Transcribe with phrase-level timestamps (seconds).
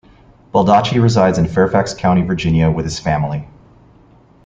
[0.51, 3.47] Baldacci resides in Fairfax County, Virginia, with his family.